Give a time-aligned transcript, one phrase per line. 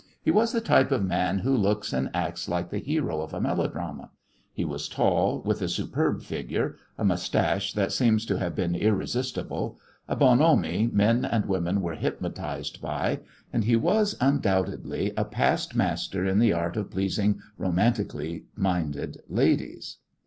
[0.19, 3.39] He was the type of man who looks and acts like the hero of a
[3.39, 4.09] melodrama.
[4.51, 9.77] He was tall, with a superb figure, a moustache that seems to have been irresistible,
[10.07, 13.19] a bonhomie men and women were hypnotized by,
[13.53, 19.97] and he was, undoubtedly, a past master in the art of pleasing romantically minded ladies.